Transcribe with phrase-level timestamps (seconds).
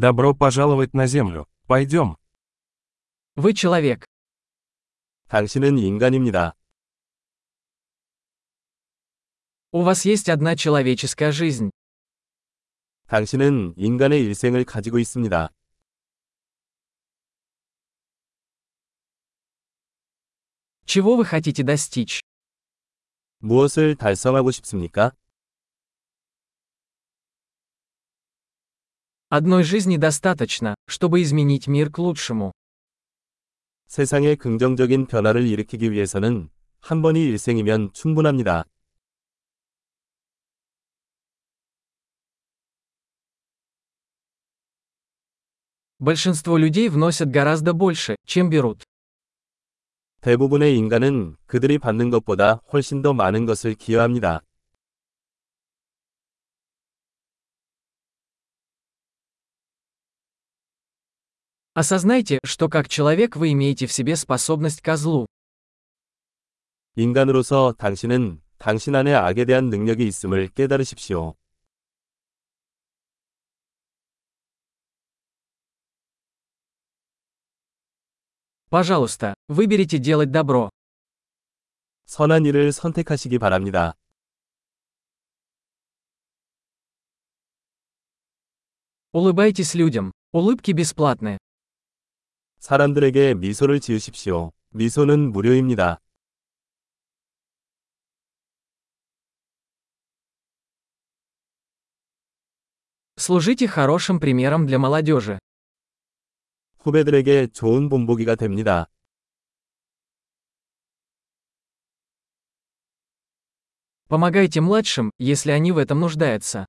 [0.00, 1.49] Добро пожаловать на Землю.
[1.67, 2.15] Пойдем.
[3.35, 4.05] Вы человек.
[5.27, 6.55] 당신은 인간입니다.
[9.73, 11.71] У вас есть одна человеческая жизнь.
[13.07, 15.49] 당신은 인간의 일생을 가지고 있습니다.
[20.85, 22.21] Чего вы хотите достичь?
[23.39, 25.11] 무엇을 달성하고 싶습니까?
[29.30, 32.52] Одной жизни достаточно, чтобы изменить мир к лучшему.
[33.88, 36.48] 세상에 긍정적인 변화를 일으키기 위해서는
[36.80, 38.64] 한 번이 일생이면 충분합니다.
[45.98, 48.84] Большинство людей вносят гораздо больше, чем берут.
[50.20, 54.42] 대부분의 인간은 그들이 받는 것보다 훨씬 더 많은 것을 기여합니다.
[61.74, 65.26] Осознайте, что как человек вы имеете в себе способность ко злу.
[66.94, 71.34] 인간으로서 당신은 당신 안에 악에 대한 능력이 있음을 깨달으십시오.
[78.70, 80.70] Пожалуйста, выберите делать добро.
[82.06, 83.94] 선한 일을 선택하시기 바랍니다.
[89.12, 90.12] Улыбайтесь людям.
[90.32, 91.38] Улыбки бесплатны.
[92.60, 94.52] 사람들에게 미소를 지으십시오.
[94.70, 96.00] 미소는 무료입니다.
[103.18, 105.38] Служите хорошим примером для молодежи.
[106.80, 108.86] 후배들에게 좋은 본보기가 됩니다.
[114.08, 116.66] Помогайте младшим, если они в этом нуждаются.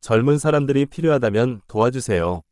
[0.00, 2.42] 젊은 사람들이 필요하다면 도와주세요.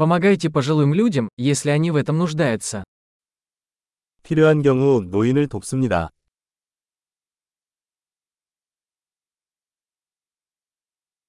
[0.00, 2.84] Помогайте пожилым людям, если они в этом нуждаются.
[4.22, 6.10] 필요한 경우 노인을 돕습니다.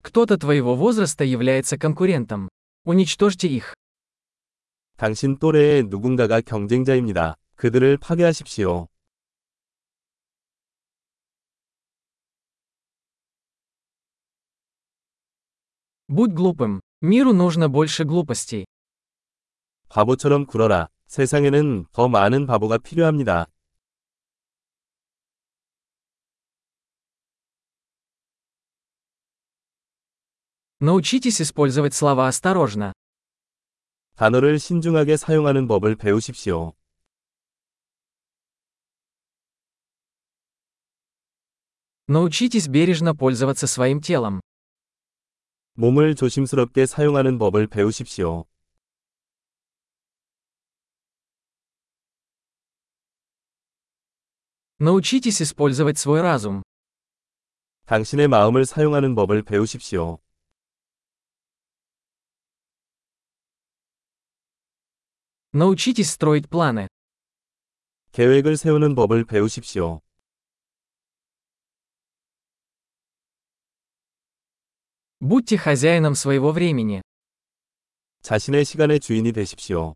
[0.01, 2.50] Кто-то твоего возраста является конкурентом.
[2.85, 3.75] Уничтожьте их.
[4.95, 7.35] 당신 또래의 누군가가 경쟁자입니다.
[7.55, 8.88] 그들을 파괴하십시오.
[16.07, 16.79] Будь глупым.
[17.01, 18.66] Миру нужно больше глупостей.
[19.89, 20.89] 바보처럼 굴어라.
[21.07, 23.47] 세상에는 더 많은 바보가 필요합니다.
[30.79, 32.94] Научитесь использовать слова осторожно.
[34.16, 36.73] 단어를 신중하게 사용하는 법을 배우십시오.
[42.07, 44.39] Научитесь бережно пользоваться своим телом.
[45.73, 48.45] 몸을 조심스럽게 사용하는 법을 배우십시오.
[54.79, 56.61] Научитесь использовать свой разум.
[57.85, 60.19] 당신의 마음을 사용하는 법을 배우십시오.
[65.53, 66.88] Научитесь строить планы.
[68.11, 70.01] 계획을 세우는 법을 배우십시오.
[75.22, 77.01] Будьте хозяином своего времени.
[78.22, 79.95] 자신의 시간의 주인이 되십시오.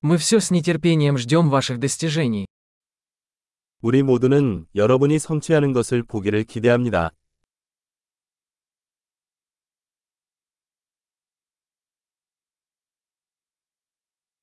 [0.00, 2.46] Мы все с нетерпением ждем ваших достижений.
[3.80, 7.12] 우리 모두는 여러분이 성취하는 것을 보기를 기대합니다.